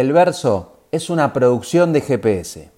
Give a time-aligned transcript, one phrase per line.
[0.00, 2.70] El verso es una producción de GPS.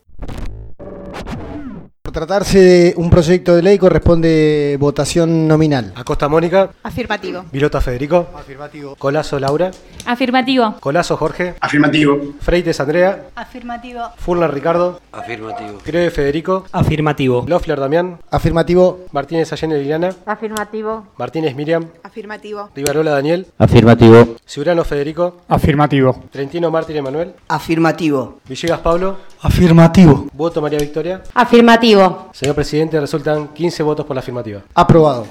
[2.12, 5.94] Por tratarse de un proyecto de ley corresponde votación nominal.
[5.96, 6.68] Acosta Mónica.
[6.82, 7.46] Afirmativo.
[7.50, 8.26] Vilota Federico.
[8.36, 8.96] Afirmativo.
[8.96, 9.70] Colazo Laura.
[10.04, 10.74] Afirmativo.
[10.78, 11.54] Colazo Jorge.
[11.58, 12.34] Afirmativo.
[12.38, 13.28] Freites Andrea.
[13.34, 14.02] Afirmativo.
[14.18, 15.00] Furlan Ricardo.
[15.10, 15.78] Afirmativo.
[15.86, 16.66] Greve Federico.
[16.70, 17.46] Afirmativo.
[17.48, 18.18] Loeffler Damián.
[18.30, 19.06] Afirmativo.
[19.10, 20.10] Martínez Allende Liliana.
[20.26, 21.06] Afirmativo.
[21.16, 21.86] Martínez Miriam.
[22.02, 22.68] Afirmativo.
[22.74, 23.46] Rivarola Daniel.
[23.56, 24.36] Afirmativo.
[24.44, 25.38] Ciurano Federico.
[25.48, 26.24] Afirmativo.
[26.30, 27.32] Trentino Martín Emanuel.
[27.48, 28.40] Afirmativo.
[28.46, 29.16] Villegas Pablo.
[29.40, 30.26] Afirmativo.
[30.34, 31.22] Voto María Victoria.
[31.32, 32.01] Afirmativo.
[32.32, 34.62] Señor presidente, resultan 15 votos por la afirmativa.
[34.74, 35.26] Aprobado.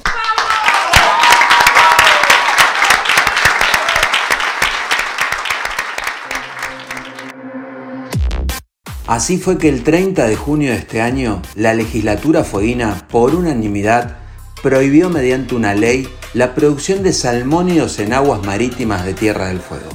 [9.08, 14.16] Así fue que el 30 de junio de este año, la legislatura fueguina, por unanimidad,
[14.64, 19.90] prohibió mediante una ley la producción de salmónidos en aguas marítimas de Tierra del Fuego.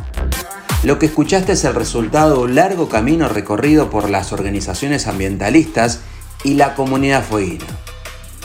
[0.82, 6.00] Lo que escuchaste es el resultado de un largo camino recorrido por las organizaciones ambientalistas
[6.44, 7.64] y la comunidad fueguina.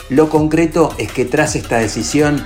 [0.08, 2.44] Lo concreto es que tras esta decisión,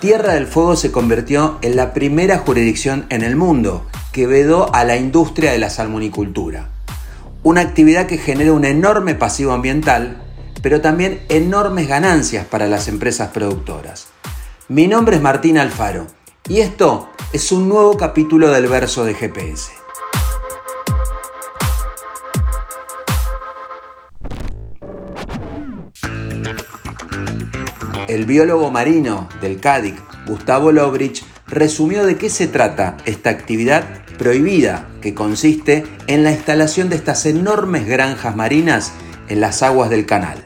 [0.00, 4.84] Tierra del Fuego se convirtió en la primera jurisdicción en el mundo que vedó a
[4.84, 6.68] la industria de la salmonicultura.
[7.42, 10.22] Una actividad que genera un enorme pasivo ambiental,
[10.62, 14.08] pero también enormes ganancias para las empresas productoras.
[14.68, 16.06] Mi nombre es Martín Alfaro
[16.48, 19.77] y esto es un nuevo capítulo del verso de GPS.
[28.18, 29.94] El biólogo marino del CADIC,
[30.26, 33.84] Gustavo Lobrich, resumió de qué se trata esta actividad
[34.18, 38.90] prohibida que consiste en la instalación de estas enormes granjas marinas
[39.28, 40.38] en las aguas del canal.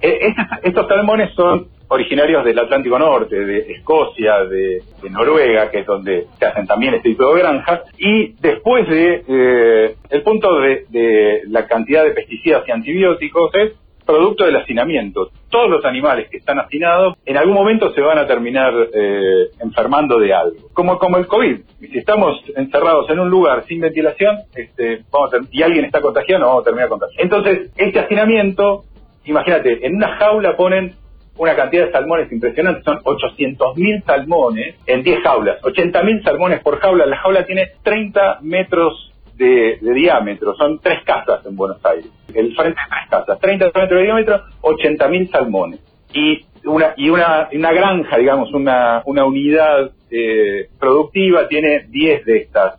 [0.00, 6.46] Estos salmones son originarios del Atlántico Norte, de Escocia, de, Noruega, que es donde se
[6.46, 12.02] hacen también este tipo de granjas, y después de eh, el punto de, la cantidad
[12.02, 13.72] de pesticidas y antibióticos es
[14.04, 15.30] producto del hacinamiento.
[15.50, 20.18] Todos los animales que están hacinados en algún momento se van a terminar eh, enfermando
[20.18, 21.60] de algo, como, como el COVID.
[21.80, 26.46] Si estamos encerrados en un lugar sin ventilación este, vamos y alguien está contagiado, no
[26.48, 27.22] vamos a terminar contagiando.
[27.22, 28.84] Entonces, este hacinamiento,
[29.24, 30.94] imagínate, en una jaula ponen
[31.36, 37.06] una cantidad de salmones impresionante, son 800.000 salmones en 10 jaulas, 80.000 salmones por jaula,
[37.06, 42.54] la jaula tiene 30 metros de, de, diámetro, son tres casas en Buenos Aires, el
[42.54, 45.80] frente de tres casas, 30 metros de diámetro, 80.000 salmones.
[46.12, 51.48] Y una, y una, una granja, digamos, una, una unidad eh, productiva.
[51.48, 52.78] Tiene 10 de estas,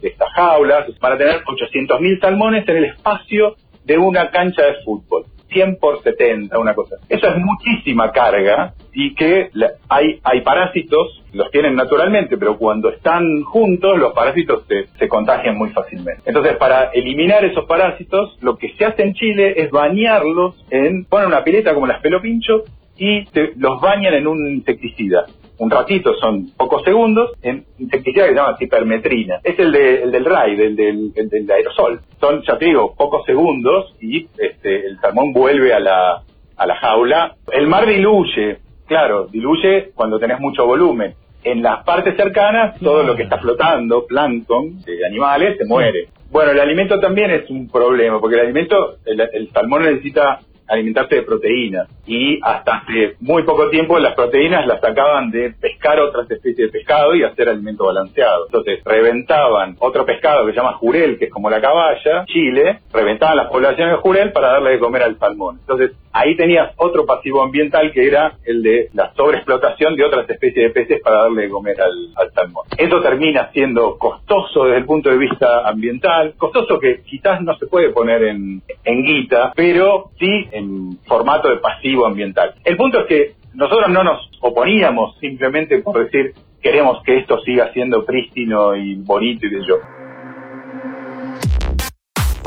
[0.00, 0.90] de estas jaulas.
[1.00, 5.25] Para tener 800.000 salmones en el espacio de una cancha de fútbol.
[5.56, 6.96] 100 por 70, una cosa.
[7.08, 9.48] Eso es muchísima carga y que
[9.88, 15.56] hay, hay parásitos, los tienen naturalmente, pero cuando están juntos, los parásitos se, se, contagian
[15.56, 16.22] muy fácilmente.
[16.26, 21.28] Entonces, para eliminar esos parásitos, lo que se hace en Chile es bañarlos en, ponen
[21.28, 22.64] una pileta como las pelo pincho
[22.98, 25.24] y te, los bañan en un insecticida
[25.58, 29.40] un ratito, son pocos segundos, en insecticida que se llama cipermetrina.
[29.42, 32.00] Es el, de, el del RAI, del, del, el del aerosol.
[32.20, 36.22] Son, ya te digo, pocos segundos y este, el salmón vuelve a la,
[36.56, 37.36] a la jaula.
[37.52, 41.14] El mar diluye, claro, diluye cuando tenés mucho volumen.
[41.44, 46.08] En las partes cercanas, todo lo que está flotando, plancton, de animales, se muere.
[46.30, 51.16] Bueno, el alimento también es un problema, porque el alimento, el, el salmón necesita alimentarse
[51.16, 56.30] de proteínas y hasta hace muy poco tiempo las proteínas las sacaban de pescar otras
[56.30, 58.46] especies de pescado y hacer alimento balanceado.
[58.46, 63.36] Entonces reventaban otro pescado que se llama jurel, que es como la caballa, Chile, reventaban
[63.36, 65.58] las poblaciones de jurel para darle de comer al salmón.
[65.60, 70.68] Entonces ahí tenías otro pasivo ambiental que era el de la sobreexplotación de otras especies
[70.68, 72.64] de peces para darle de comer al, al salmón.
[72.76, 77.66] Eso termina siendo costoso desde el punto de vista ambiental, costoso que quizás no se
[77.66, 82.54] puede poner en, en guita, pero sí en formato de pasivo ambiental.
[82.64, 86.32] El punto es que nosotros no nos oponíamos simplemente por decir
[86.62, 89.76] queremos que esto siga siendo prístino y bonito y de yo.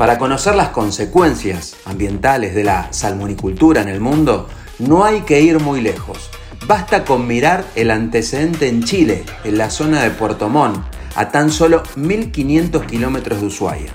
[0.00, 4.48] Para conocer las consecuencias ambientales de la salmonicultura en el mundo,
[4.78, 6.30] no hay que ir muy lejos.
[6.66, 10.82] Basta con mirar el antecedente en Chile, en la zona de Puerto Montt,
[11.16, 13.92] a tan solo 1.500 kilómetros de Ushuaia.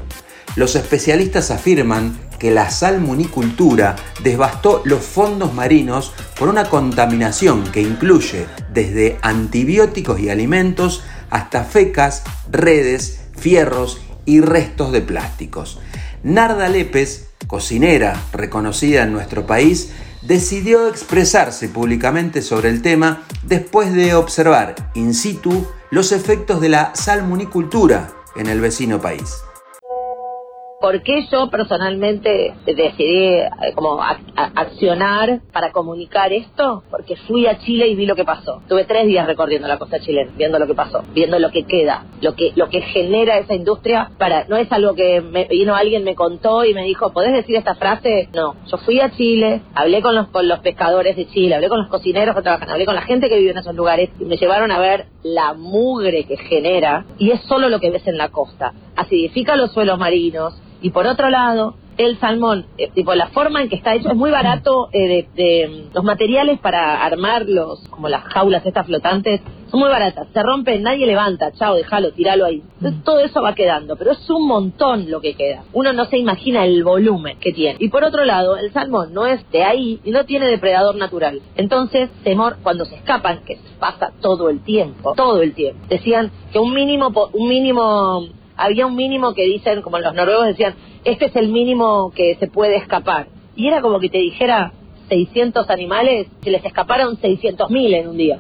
[0.56, 8.46] Los especialistas afirman que la salmonicultura devastó los fondos marinos por una contaminación que incluye
[8.72, 12.22] desde antibióticos y alimentos hasta fecas,
[12.52, 15.80] redes, fierros y restos de plásticos.
[16.24, 19.92] Narda Lépez, cocinera reconocida en nuestro país,
[20.24, 26.92] decidió expresarse públicamente sobre el tema después de observar in situ los efectos de la
[26.96, 29.45] salmonicultura en el vecino país.
[30.80, 36.84] ¿Por qué yo personalmente decidí eh, como accionar para comunicar esto?
[36.92, 38.62] Porque fui a Chile y vi lo que pasó.
[38.68, 42.06] Tuve tres días recorriendo la costa chilena, viendo lo que pasó, viendo lo que queda,
[42.22, 44.12] lo que lo que genera esa industria.
[44.18, 47.56] Para no es algo que me vino alguien me contó y me dijo, ¿podés decir
[47.56, 48.28] esta frase?
[48.34, 51.80] No, yo fui a Chile, hablé con los con los pescadores de Chile, hablé con
[51.80, 54.38] los cocineros que trabajan, hablé con la gente que vive en esos lugares y me
[54.38, 58.30] llevaron a ver la mugre que genera y es solo lo que ves en la
[58.30, 58.74] costa.
[58.96, 63.70] Acidifica los suelos marinos, y por otro lado, el salmón, eh, tipo la forma en
[63.70, 68.10] que está hecho, es muy barato eh, de, mm, los materiales para armar los, como
[68.10, 72.62] las jaulas estas flotantes, son muy baratas, se rompen, nadie levanta, chao, déjalo, tiralo ahí.
[72.78, 75.64] Entonces todo eso va quedando, pero es un montón lo que queda.
[75.74, 77.78] Uno no se imagina el volumen que tiene.
[77.80, 81.42] Y por otro lado, el salmón no es de ahí y no tiene depredador natural.
[81.56, 86.60] Entonces, temor, cuando se escapan, que pasa todo el tiempo, todo el tiempo, decían que
[86.60, 91.36] un mínimo, un mínimo había un mínimo que dicen, como los noruegos decían, este es
[91.36, 93.28] el mínimo que se puede escapar.
[93.56, 94.72] Y era como que te dijera
[95.10, 98.40] 600 animales, se les escaparon 600.000 en un día.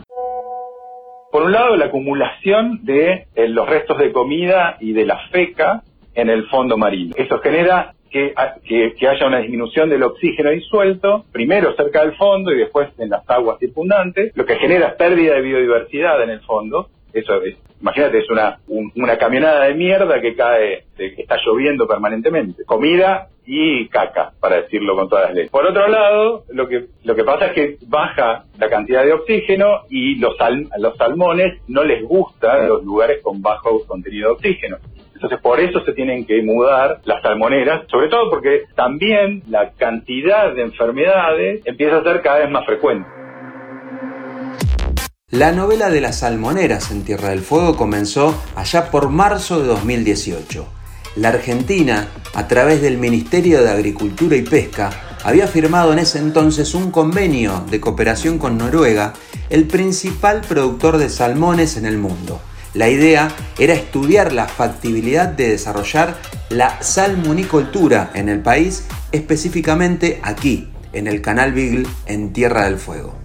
[1.31, 5.83] Por un lado, la acumulación de eh, los restos de comida y de la feca
[6.13, 7.13] en el fondo marino.
[7.17, 12.15] Eso genera que, a- que- que haya una disminución del oxígeno disuelto, primero cerca del
[12.15, 16.39] fondo y después en las aguas circundantes, lo que genera pérdida de biodiversidad en el
[16.41, 16.87] fondo.
[17.11, 17.55] Eso es,
[17.85, 22.63] imagínate, es una, un- una camionada de mierda que cae, de- que está lloviendo permanentemente.
[22.65, 25.51] Comida y caca, para decirlo con todas las leyes.
[25.51, 29.81] Por otro lado, lo que, lo que pasa es que baja la cantidad de oxígeno
[29.89, 34.77] y los, sal- los salmones no les gustan los lugares con bajo contenido de oxígeno.
[35.13, 40.51] Entonces, por eso se tienen que mudar las salmoneras, sobre todo porque también la cantidad
[40.53, 43.07] de enfermedades empieza a ser cada vez más frecuente.
[45.31, 50.67] La novela de las salmoneras en Tierra del Fuego comenzó allá por marzo de 2018.
[51.15, 54.91] La Argentina, a través del Ministerio de Agricultura y Pesca,
[55.23, 59.13] había firmado en ese entonces un convenio de cooperación con Noruega,
[59.49, 62.39] el principal productor de salmones en el mundo.
[62.75, 66.17] La idea era estudiar la factibilidad de desarrollar
[66.49, 73.24] la salmonicultura en el país, específicamente aquí, en el Canal Beagle, en Tierra del Fuego.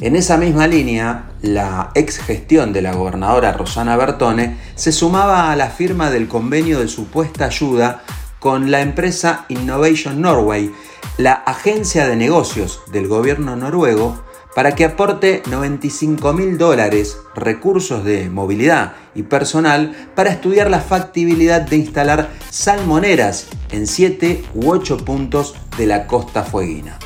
[0.00, 5.56] En esa misma línea, la ex gestión de la gobernadora Rosana Bertone se sumaba a
[5.56, 8.04] la firma del convenio de supuesta ayuda
[8.38, 10.72] con la empresa Innovation Norway,
[11.16, 14.22] la agencia de negocios del gobierno noruego,
[14.54, 21.62] para que aporte 95 mil dólares, recursos de movilidad y personal para estudiar la factibilidad
[21.62, 27.00] de instalar salmoneras en 7 u 8 puntos de la costa fueguina.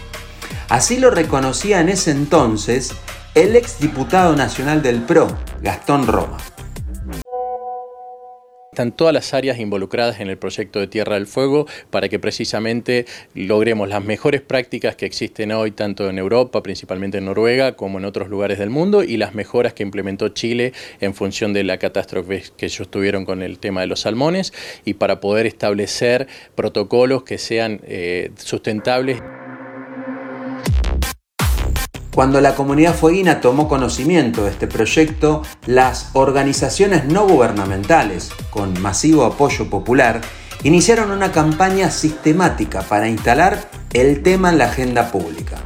[0.73, 2.95] Así lo reconocía en ese entonces
[3.35, 5.29] el ex diputado nacional del PRO,
[5.61, 6.39] Gastón Roma.
[8.73, 13.05] Están todas las áreas involucradas en el proyecto de Tierra del Fuego para que precisamente
[13.35, 18.07] logremos las mejores prácticas que existen hoy tanto en Europa, principalmente en Noruega, como en
[18.07, 20.73] otros lugares del mundo y las mejoras que implementó Chile
[21.03, 24.55] en función de la catástrofe que ellos tuvieron con el tema de los salmones
[24.87, 29.21] y para poder establecer protocolos que sean eh, sustentables.
[32.15, 39.25] Cuando la comunidad fueguina tomó conocimiento de este proyecto, las organizaciones no gubernamentales, con masivo
[39.25, 40.21] apoyo popular,
[40.63, 45.57] iniciaron una campaña sistemática para instalar el tema en la agenda pública.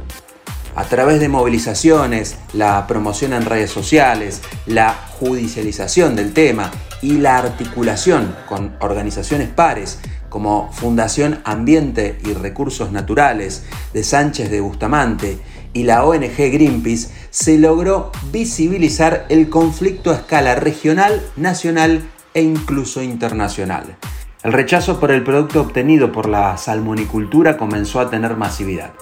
[0.77, 7.39] A través de movilizaciones, la promoción en redes sociales, la judicialización del tema y la
[7.39, 9.99] articulación con organizaciones pares
[10.29, 13.63] como Fundación Ambiente y Recursos Naturales
[13.93, 15.39] de Sánchez de Bustamante
[15.77, 22.01] y la ONG Greenpeace, se logró visibilizar el conflicto a escala regional, nacional
[22.33, 23.95] e incluso internacional.
[24.43, 28.93] El rechazo por el producto obtenido por la salmonicultura comenzó a tener masividad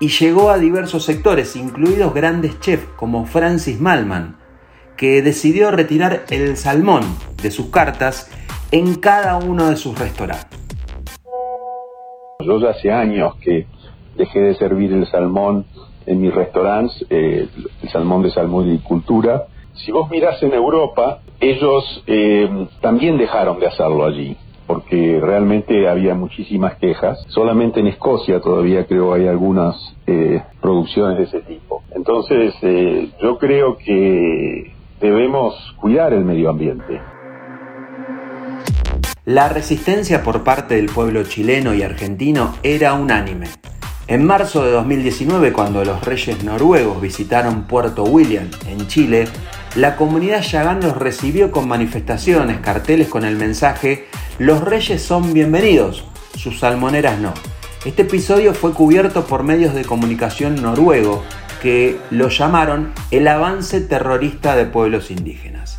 [0.00, 4.36] y llegó a diversos sectores, incluidos grandes chefs como Francis Malman,
[4.96, 7.02] que decidió retirar el salmón
[7.42, 8.30] de sus cartas
[8.70, 10.58] en cada uno de sus restaurantes.
[12.40, 13.66] Yo ya hace años que
[14.16, 15.66] dejé de servir el salmón
[16.06, 17.48] en mis restaurantes, eh,
[17.82, 19.46] el salmón de salmonicultura.
[19.74, 26.14] Si vos mirás en Europa, ellos eh, también dejaron de hacerlo allí, porque realmente había
[26.14, 27.24] muchísimas quejas.
[27.28, 31.82] Solamente en Escocia todavía creo hay algunas eh, producciones de ese tipo.
[31.94, 37.00] Entonces, eh, yo creo que debemos cuidar el medio ambiente.
[39.26, 43.46] La resistencia por parte del pueblo chileno y argentino era unánime.
[44.06, 49.26] En marzo de 2019, cuando los reyes noruegos visitaron Puerto William, en Chile,
[49.76, 54.04] la comunidad Yagán los recibió con manifestaciones, carteles con el mensaje
[54.38, 56.04] Los reyes son bienvenidos,
[56.36, 57.32] sus salmoneras no.
[57.86, 61.22] Este episodio fue cubierto por medios de comunicación noruego
[61.62, 65.78] que lo llamaron el avance terrorista de pueblos indígenas.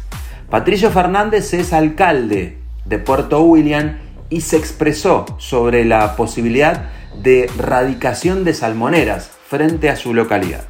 [0.49, 3.99] Patricio Fernández es alcalde de Puerto William
[4.31, 6.89] y se expresó sobre la posibilidad
[7.21, 10.65] de radicación de salmoneras frente a su localidad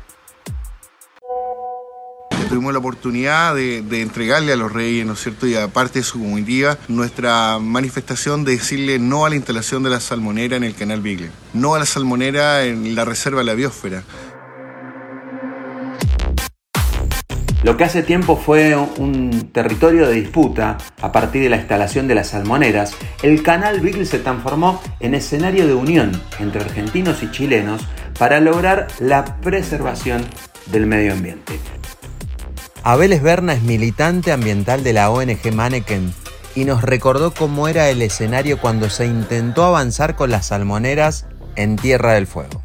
[2.56, 6.04] tuvimos la oportunidad de, entregarle a los reyes, ¿no es cierto?, y a parte de
[6.04, 10.74] su comunidad, nuestra manifestación de decirle no a la instalación de la salmonera en el
[10.74, 14.04] canal Bigle, no a la salmonera en la reserva de la biosfera.
[17.66, 22.14] Lo que hace tiempo fue un territorio de disputa a partir de la instalación de
[22.14, 27.82] las salmoneras, el canal Beagle se transformó en escenario de unión entre argentinos y chilenos
[28.20, 30.24] para lograr la preservación
[30.68, 31.60] del medio ambiente.
[32.84, 36.14] Abel Esberna es militante ambiental de la ONG Manneken
[36.54, 41.78] y nos recordó cómo era el escenario cuando se intentó avanzar con las salmoneras en
[41.78, 42.65] Tierra del Fuego.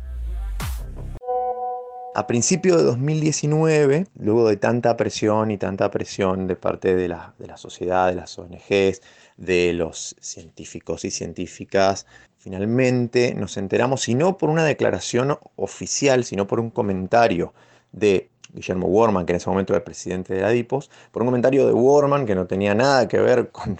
[2.13, 7.35] A principios de 2019, luego de tanta presión y tanta presión de parte de la,
[7.39, 9.01] de la sociedad, de las ONGs,
[9.37, 16.49] de los científicos y científicas, finalmente nos enteramos, si no por una declaración oficial, sino
[16.49, 17.55] por un comentario
[17.93, 21.67] de Guillermo Worman, que en ese momento era presidente de la DIPOS, por un comentario
[21.67, 23.77] de Worman que no tenía nada que ver con,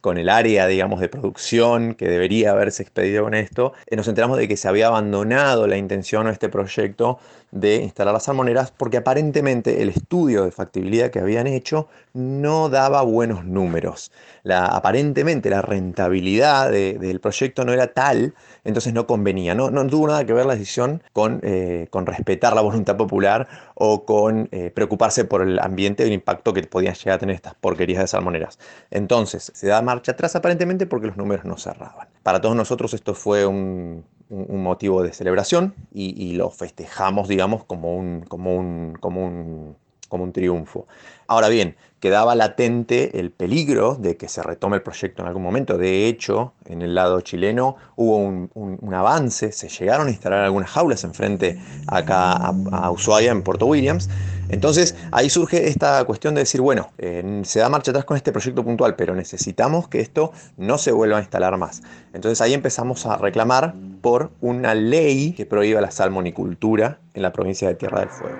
[0.00, 4.38] con, el área, digamos, de producción que debería haberse expedido con esto, eh, nos enteramos
[4.38, 7.18] de que se había abandonado la intención o este proyecto
[7.54, 13.02] de instalar las salmoneras porque aparentemente el estudio de factibilidad que habían hecho no daba
[13.02, 14.10] buenos números.
[14.42, 18.34] La, aparentemente la rentabilidad del proyecto no era tal,
[18.64, 19.54] entonces no convenía.
[19.54, 23.46] No, no tuvo nada que ver la decisión con, eh, con respetar la voluntad popular
[23.76, 27.36] o con eh, preocuparse por el ambiente y el impacto que podían llegar a tener
[27.36, 28.58] estas porquerías de salmoneras.
[28.90, 32.08] Entonces se da marcha atrás aparentemente porque los números no cerraban.
[32.24, 37.96] Para todos nosotros esto fue un, un, motivo de celebración y, lo festejamos, digamos, como
[37.96, 39.76] un, como un, como un,
[40.08, 40.86] como un triunfo.
[41.26, 45.78] Ahora bien, quedaba latente el peligro de que se retome el proyecto en algún momento.
[45.78, 51.04] De hecho, en el lado chileno hubo un, avance, se llegaron a instalar algunas jaulas
[51.04, 54.08] enfrente acá a, a Ushuaia, en Puerto Williams,
[54.48, 58.32] entonces ahí surge esta cuestión de decir, bueno, eh, se da marcha atrás con este
[58.32, 61.82] proyecto puntual, pero necesitamos que esto no se vuelva a instalar más.
[62.12, 67.68] Entonces ahí empezamos a reclamar por una ley que prohíba la salmonicultura en la provincia
[67.68, 68.36] de Tierra del Fuego.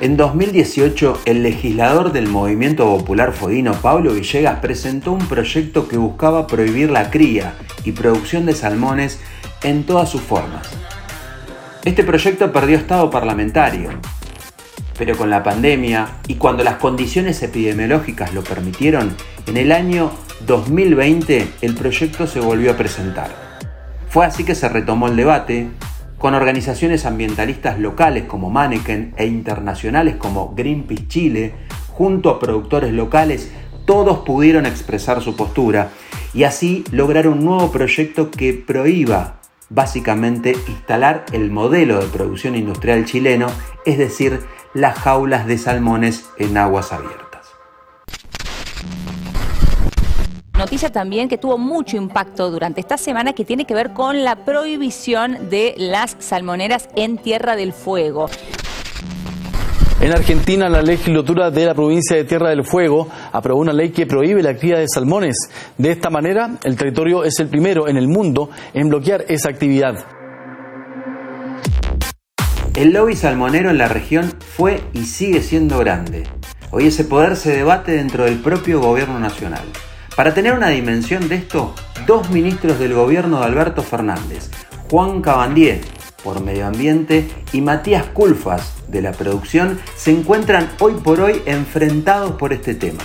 [0.00, 6.46] En 2018, el legislador del Movimiento Popular Fodino, Pablo Villegas, presentó un proyecto que buscaba
[6.46, 7.54] prohibir la cría
[7.84, 9.18] y producción de salmones
[9.64, 10.68] en todas sus formas.
[11.84, 13.90] Este proyecto perdió estado parlamentario,
[14.98, 19.14] pero con la pandemia y cuando las condiciones epidemiológicas lo permitieron,
[19.46, 20.10] en el año
[20.46, 23.30] 2020 el proyecto se volvió a presentar.
[24.08, 25.68] Fue así que se retomó el debate,
[26.18, 31.54] con organizaciones ambientalistas locales como Manneken e internacionales como Greenpeace Chile,
[31.90, 33.52] junto a productores locales,
[33.84, 35.90] todos pudieron expresar su postura
[36.34, 39.40] y así lograr un nuevo proyecto que prohíba
[39.70, 43.46] básicamente instalar el modelo de producción industrial chileno,
[43.84, 44.40] es decir,
[44.78, 47.28] las jaulas de salmones en aguas abiertas.
[50.56, 54.44] Noticia también que tuvo mucho impacto durante esta semana que tiene que ver con la
[54.44, 58.28] prohibición de las salmoneras en Tierra del Fuego.
[60.00, 64.06] En Argentina, la legislatura de la provincia de Tierra del Fuego aprobó una ley que
[64.06, 65.36] prohíbe la cría de salmones.
[65.76, 70.17] De esta manera, el territorio es el primero en el mundo en bloquear esa actividad.
[72.78, 76.22] El lobby salmonero en la región fue y sigue siendo grande.
[76.70, 79.64] Hoy ese poder se debate dentro del propio gobierno nacional.
[80.14, 81.74] Para tener una dimensión de esto,
[82.06, 84.48] dos ministros del gobierno de Alberto Fernández,
[84.88, 85.80] Juan Cabandier
[86.22, 92.36] por Medio Ambiente y Matías Culfas de la producción, se encuentran hoy por hoy enfrentados
[92.36, 93.02] por este tema.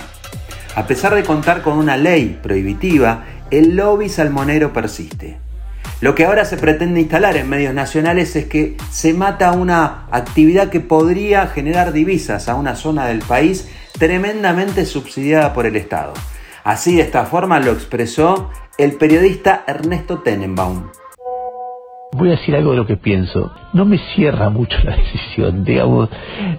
[0.76, 5.43] A pesar de contar con una ley prohibitiva, el lobby salmonero persiste.
[6.04, 10.68] Lo que ahora se pretende instalar en medios nacionales es que se mata una actividad
[10.68, 16.12] que podría generar divisas a una zona del país tremendamente subsidiada por el Estado.
[16.62, 20.90] Así de esta forma lo expresó el periodista Ernesto Tenenbaum.
[22.12, 23.50] Voy a decir algo de lo que pienso.
[23.72, 25.64] No me cierra mucho la decisión.
[25.64, 26.10] Digamos,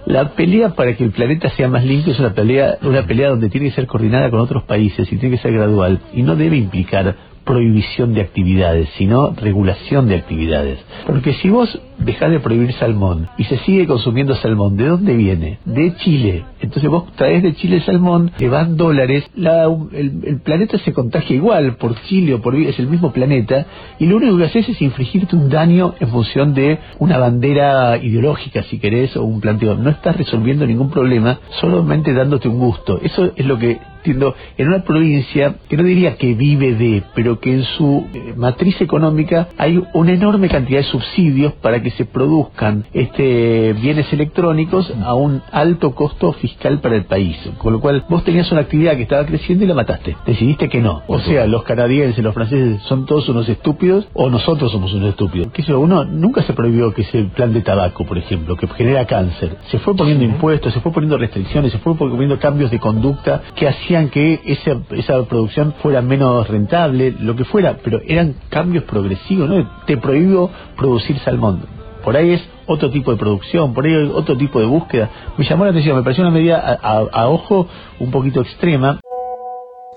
[0.08, 3.52] la pelea para que el planeta sea más limpio es una pelea, una pelea donde
[3.52, 6.58] tiene que ser coordinada con otros países y tiene que ser gradual y no debe
[6.58, 10.80] implicar prohibición de actividades, sino regulación de actividades.
[11.06, 15.60] Porque si vos dejás de prohibir salmón y se sigue consumiendo salmón, ¿de dónde viene?
[15.66, 16.44] De Chile.
[16.60, 21.36] Entonces vos traes de Chile salmón, te van dólares, la, el, el, planeta se contagia
[21.36, 23.66] igual por Chile o por es el mismo planeta
[24.00, 28.64] y lo único que haces es infligirte un daño en función de una bandera ideológica,
[28.64, 29.76] si querés, o un planteo.
[29.76, 33.00] No estás resolviendo ningún problema, solamente dándote un gusto.
[33.02, 37.54] Eso es lo que en una provincia que no diría que vive de, pero que
[37.54, 42.86] en su eh, matriz económica hay una enorme cantidad de subsidios para que se produzcan
[42.94, 47.38] este bienes electrónicos a un alto costo fiscal para el país.
[47.58, 50.16] Con lo cual vos tenías una actividad que estaba creciendo y la mataste.
[50.26, 51.04] Decidiste que no.
[51.08, 55.52] O sea, los canadienses, los franceses son todos unos estúpidos o nosotros somos unos estúpidos.
[55.52, 59.58] Que uno nunca se prohibió que ese plan de tabaco, por ejemplo, que genera cáncer.
[59.70, 63.68] Se fue poniendo impuestos, se fue poniendo restricciones, se fue poniendo cambios de conducta que
[63.68, 69.50] hacían que esa, esa producción fuera menos rentable, lo que fuera, pero eran cambios progresivos,
[69.50, 69.70] ¿no?
[69.86, 71.62] Te prohíbo producir salmón.
[72.04, 75.10] Por ahí es otro tipo de producción, por ahí es otro tipo de búsqueda.
[75.38, 77.68] Me llamó la atención, me pareció una medida a, ojo
[78.00, 79.00] un poquito extrema.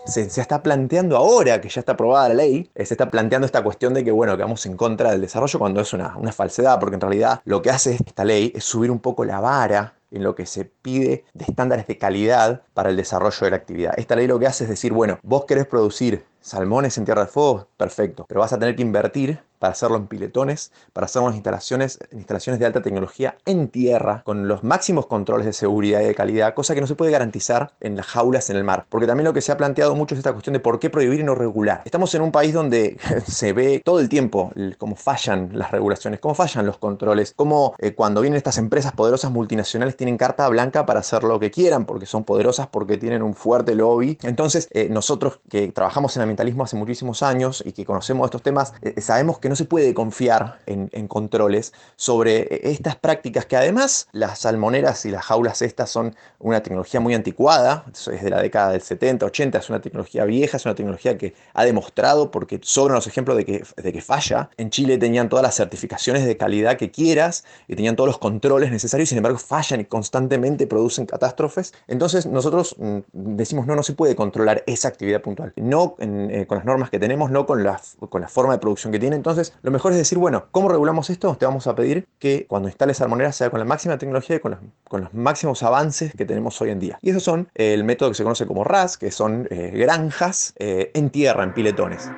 [0.08, 3.62] Se, está planteando ahora, que ya está aprobada la ley, eh, se está planteando esta
[3.62, 6.80] cuestión de que, bueno, que vamos en contra del desarrollo cuando es una, una falsedad,
[6.80, 10.22] porque en realidad lo que hace esta ley es subir un poco la vara en
[10.22, 13.94] lo que se pide de estándares de calidad para el desarrollo de la actividad.
[13.96, 17.28] Esta ley lo que hace es decir, bueno, vos querés producir salmones en Tierra de
[17.28, 21.34] Fuego, perfecto, pero vas a tener que invertir para hacerlo en piletones, para hacerlo en
[21.34, 26.14] instalaciones, instalaciones de alta tecnología en tierra, con los máximos controles de seguridad y de
[26.14, 28.86] calidad, cosa que no se puede garantizar en las jaulas en el mar.
[28.88, 31.20] Porque también lo que se ha planteado mucho es esta cuestión de por qué prohibir
[31.20, 31.82] y no regular.
[31.84, 36.34] Estamos en un país donde se ve todo el tiempo cómo fallan las regulaciones, cómo
[36.34, 41.00] fallan los controles, cómo eh, cuando vienen estas empresas poderosas multinacionales tienen carta blanca para
[41.00, 44.18] hacer lo que quieran, porque son poderosas, porque tienen un fuerte lobby.
[44.22, 48.74] Entonces, eh, nosotros que trabajamos en ambientalismo hace muchísimos años y que conocemos estos temas,
[48.82, 54.08] eh, sabemos que no se puede confiar en, controles sobre eh, estas prácticas que además
[54.12, 58.82] las salmoneras y las jaulas estas son una tecnología muy anticuada, es la década del
[58.82, 63.06] 70, 80, es una tecnología vieja, es una tecnología que ha demostrado, porque sobran los
[63.06, 64.50] ejemplos de que, de que falla.
[64.56, 68.70] En Chile tenían todas las certificaciones de calidad que quieras y tenían todos los controles
[68.70, 71.72] necesarios, sin embargo fallan y constantemente producen catástrofes.
[71.86, 75.52] Entonces nosotros mm, decimos, no, no se puede controlar esa actividad puntual.
[75.56, 78.92] No eh, con las normas que tenemos, no con la, con la forma de producción
[78.92, 79.16] que tiene.
[79.16, 81.36] Entonces lo mejor es decir, bueno, ¿cómo regulamos esto?
[81.36, 84.52] Te vamos a pedir que cuando instales salmonera sea con la máxima tecnología y con
[84.52, 86.98] los, con los máximos avances que tenemos hoy en día.
[87.02, 90.90] Y esos son el método que se conoce como RAS, que son eh, granjas eh,
[90.94, 92.10] en tierra, en piletones.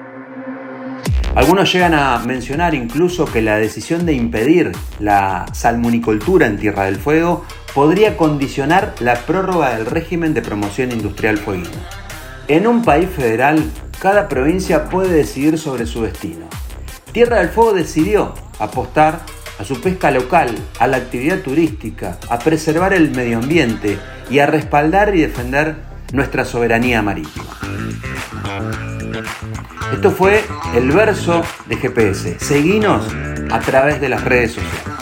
[1.35, 6.97] Algunos llegan a mencionar incluso que la decisión de impedir la salmonicultura en Tierra del
[6.97, 11.71] Fuego podría condicionar la prórroga del régimen de promoción industrial fueguino.
[12.49, 13.63] En un país federal,
[14.01, 16.49] cada provincia puede decidir sobre su destino.
[17.13, 19.21] Tierra del Fuego decidió apostar
[19.59, 23.99] a su pesca local, a la actividad turística, a preservar el medio ambiente
[24.31, 25.77] y a respaldar y defender
[26.13, 27.47] nuestra soberanía marítima.
[29.93, 30.45] Esto fue
[30.75, 32.39] el verso de GPS.
[32.39, 33.05] Seguinos
[33.51, 35.00] a través de las redes sociales.